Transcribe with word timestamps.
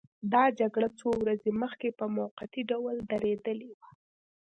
دا 0.33 0.43
جګړه 0.59 0.87
څو 0.99 1.09
ورځې 1.23 1.51
مخکې 1.61 1.87
په 1.99 2.05
موقتي 2.17 2.61
ډول 2.71 2.95
درېدلې 3.11 3.69
وه. 3.77 3.89